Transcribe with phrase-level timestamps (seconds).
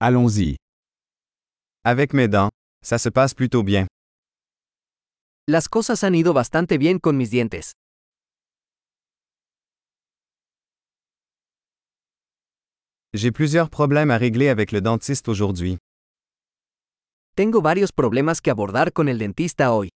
[0.00, 0.54] Allons-y.
[1.84, 2.50] Avec mes dents,
[2.84, 3.88] ça se passe plutôt bien.
[5.48, 7.72] Las cosas han ido bastante bien con mis dientes.
[13.12, 15.78] J'ai plusieurs problèmes à régler avec le dentiste aujourd'hui.
[17.34, 19.88] Tengo varios problemas que abordar con el dentista hoy.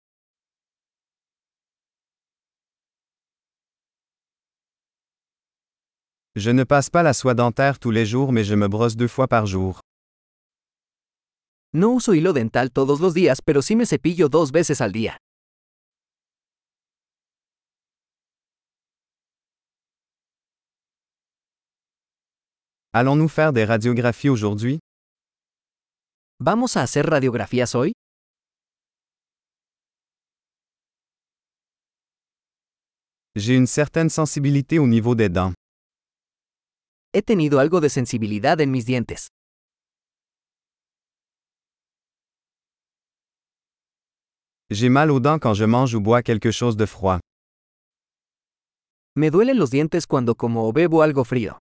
[6.34, 9.06] Je ne passe pas la soie dentaire tous les jours mais je me brosse deux
[9.06, 9.80] fois par jour.
[11.74, 15.16] No uso hilo dental todos los días, pero sí me cepillo dos veces al día.
[22.92, 24.78] Allons-nous faire des radiographies aujourd'hui?
[26.38, 27.92] ¿Vamos a hacer radiografías hoy?
[33.34, 35.54] J'ai une certaine sensibilité au niveau des dents.
[37.14, 39.28] He tenido algo de sensibilidad en mis dientes.
[44.72, 47.20] J'ai mal aux dents quand je mange ou bois quelque chose de froid.
[49.14, 51.58] Me duelen los dientes cuando como o bebo algo frío.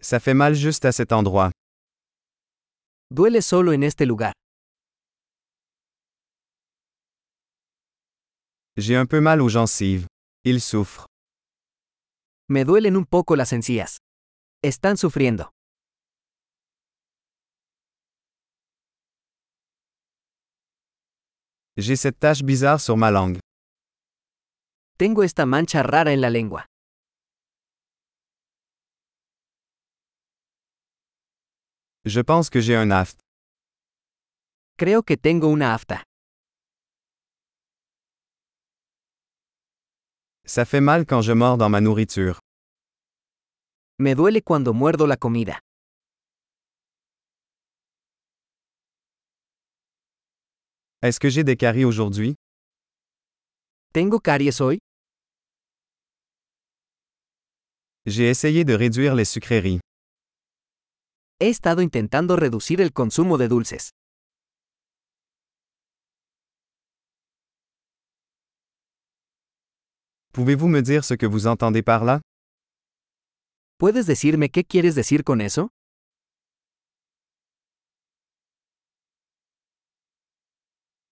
[0.00, 1.50] Ça fait mal juste à cet endroit.
[3.10, 4.32] Duele solo en este lugar.
[8.78, 10.06] J'ai un peu mal aux gencives.
[10.44, 11.04] Il souffre.
[12.48, 13.98] Me duelen un poco las encías.
[14.62, 15.50] Están sufriendo.
[21.78, 23.38] J'ai cette tache bizarre sur ma langue.
[24.98, 26.66] Tengo esta mancha rara en la lengua.
[32.04, 33.18] Je pense que j'ai un aft.
[34.76, 36.02] Creo que tengo una afta.
[40.44, 42.38] Ça fait mal quand je mords dans ma nourriture.
[43.98, 45.60] Me duele cuando muerdo la comida.
[51.04, 52.36] Est-ce que j'ai des caries aujourd'hui?
[53.92, 54.78] ¿Tengo caries hoy?
[58.06, 59.80] J'ai essayé de réduire les sucreries.
[61.40, 63.90] He estado intentando reducir el consumo de dulces.
[70.32, 72.20] Pouvez-vous me dire ce que vous entendez par là?
[73.78, 75.70] ¿Puedes decirme qué quieres decir con eso?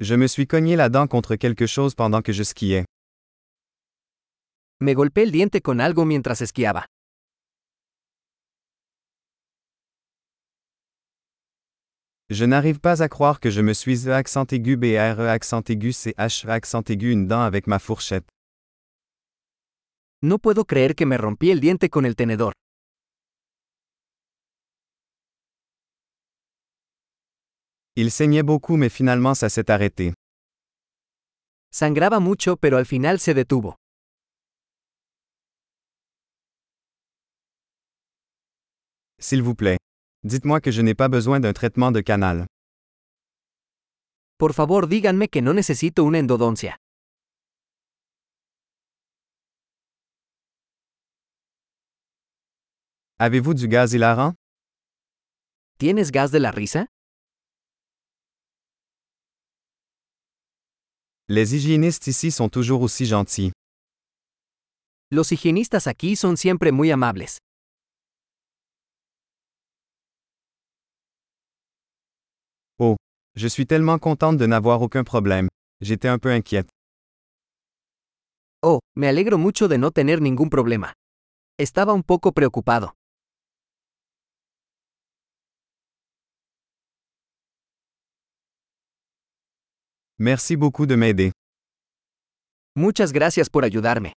[0.01, 2.85] Je me suis cogné la dent contre quelque chose pendant que je skiais.
[4.79, 6.85] Me golpeé el diente con algo mientras esquiaba.
[12.29, 15.91] Je n'arrive pas à croire que je me suis E accent aigu BRE accent aigu
[15.91, 18.29] CH accent aigu une dent avec ma fourchette.
[20.21, 22.53] No puedo creer que me rompí el diente con el tenedor.
[28.01, 30.13] Il saignait beaucoup mais finalement ça s'est arrêté.
[31.69, 33.75] Sangraba mucho pero al final se detuvo.
[39.19, 39.77] S'il vous plaît.
[40.23, 42.45] Dites-moi que je n'ai pas besoin d'un traitement de canal.
[44.37, 46.77] Por favor díganme que no necesito una endodoncia.
[53.17, 54.35] Avez-vous du gaz hilarant?
[55.77, 56.85] ¿Tienes gas de la risa?
[61.31, 63.51] Les hygiénistes ici sont toujours aussi gentils.
[65.11, 67.37] Los higienistas aquí son siempre muy amables.
[73.35, 75.47] Je suis tellement contente de n'avoir aucun problème.
[75.79, 76.67] J'étais un peu inquiète.
[78.61, 80.93] Oh, me alegro mucho de no tener ningún problema.
[81.57, 82.95] Estaba un poco preocupado.
[90.21, 91.31] Merci beaucoup de m'aider.
[92.75, 94.11] Muchas gracias por ayudarme.